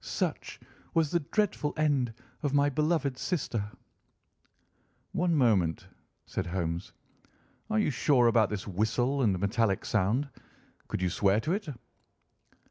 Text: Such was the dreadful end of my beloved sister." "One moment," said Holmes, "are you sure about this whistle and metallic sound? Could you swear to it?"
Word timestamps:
Such 0.03 0.59
was 0.95 1.11
the 1.11 1.19
dreadful 1.19 1.75
end 1.77 2.15
of 2.41 2.55
my 2.55 2.69
beloved 2.71 3.19
sister." 3.19 3.65
"One 5.11 5.35
moment," 5.35 5.85
said 6.25 6.47
Holmes, 6.47 6.91
"are 7.69 7.77
you 7.77 7.91
sure 7.91 8.25
about 8.25 8.49
this 8.49 8.65
whistle 8.67 9.21
and 9.21 9.37
metallic 9.37 9.85
sound? 9.85 10.27
Could 10.87 11.03
you 11.03 11.09
swear 11.11 11.39
to 11.41 11.53
it?" 11.53 11.67